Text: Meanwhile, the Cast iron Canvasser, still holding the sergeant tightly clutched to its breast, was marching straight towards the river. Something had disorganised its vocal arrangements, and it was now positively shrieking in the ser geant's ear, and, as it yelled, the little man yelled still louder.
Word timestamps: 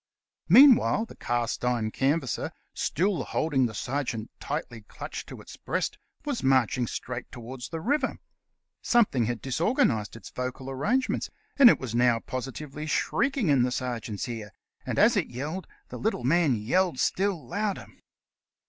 Meanwhile, 0.49 1.05
the 1.05 1.15
Cast 1.15 1.63
iron 1.63 1.91
Canvasser, 1.91 2.51
still 2.73 3.23
holding 3.23 3.67
the 3.67 3.75
sergeant 3.75 4.31
tightly 4.39 4.81
clutched 4.81 5.29
to 5.29 5.41
its 5.41 5.57
breast, 5.57 5.99
was 6.25 6.41
marching 6.41 6.87
straight 6.87 7.31
towards 7.31 7.69
the 7.69 7.79
river. 7.79 8.17
Something 8.81 9.25
had 9.25 9.43
disorganised 9.43 10.15
its 10.15 10.31
vocal 10.31 10.71
arrangements, 10.71 11.29
and 11.59 11.69
it 11.69 11.79
was 11.79 11.93
now 11.93 12.17
positively 12.19 12.87
shrieking 12.87 13.49
in 13.49 13.61
the 13.61 13.69
ser 13.69 13.99
geant's 13.99 14.27
ear, 14.27 14.53
and, 14.87 14.97
as 14.97 15.15
it 15.15 15.27
yelled, 15.29 15.67
the 15.89 15.99
little 15.99 16.23
man 16.23 16.55
yelled 16.55 16.97
still 16.99 17.45
louder. 17.47 17.85